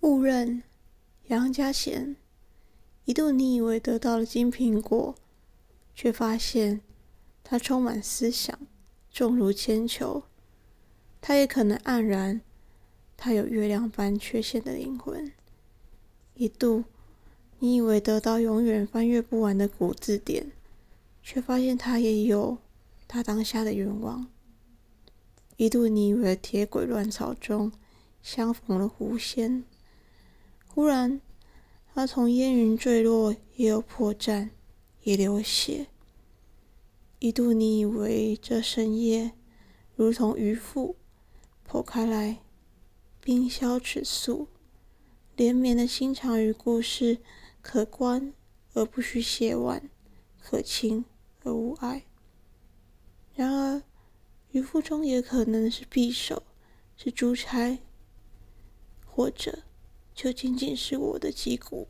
[0.00, 0.62] 误认
[1.26, 2.16] 杨家贤。
[3.04, 5.14] 一度你以为得到了金苹果，
[5.94, 6.82] 却发现
[7.42, 8.58] 它充满思想，
[9.10, 10.24] 重如铅球。
[11.20, 12.42] 它也可能黯然，
[13.16, 15.32] 它有月亮般缺陷的灵魂。
[16.34, 16.84] 一度
[17.58, 20.52] 你以为得到永远翻阅不完的古字典，
[21.22, 22.58] 却发现它也有
[23.08, 24.28] 它当下的愿望。
[25.56, 27.72] 一度你以为铁轨乱草中
[28.22, 29.64] 相逢了狐仙，
[30.78, 31.20] 忽然
[31.92, 34.50] 他从烟云坠落，也有破绽，
[35.02, 35.88] 也流血。
[37.18, 39.32] 一度你以为这深夜
[39.96, 40.94] 如同鱼腹
[41.68, 42.38] 剖开来，
[43.20, 44.46] 冰消尺素，
[45.34, 47.18] 连绵的心肠与故事，
[47.60, 48.32] 可观
[48.74, 49.90] 而不需写完，
[50.40, 51.04] 可亲
[51.42, 52.04] 而无碍。
[53.34, 53.82] 然而。
[54.52, 56.44] 渔夫中也可能是匕首，
[56.96, 57.78] 是珠钗，
[59.04, 59.64] 或者
[60.18, 61.86] 就仅仅是我的脊骨。